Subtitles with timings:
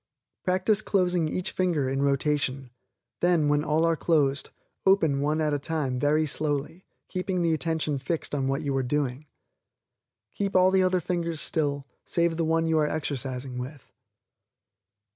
[0.43, 2.71] Practice closing each finger in rotation;
[3.19, 4.49] then, when all are closed,
[4.83, 8.81] open one at a time very slowly, keeping the attention fixed on what you are
[8.81, 9.27] doing.
[10.33, 13.93] Keep all the other fingers still, save the one you are exercising with.